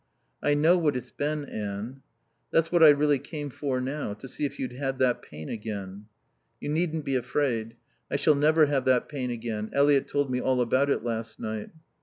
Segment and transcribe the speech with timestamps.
[0.41, 2.01] "I know what it's been, Anne."
[2.49, 4.15] "That's what I really came for now.
[4.15, 6.07] To see if you'd had that pain again."
[6.59, 7.75] "You needn't be afraid.
[8.09, 9.69] I shall never have that pain again.
[9.73, 11.69] Eliot told me all about it last night."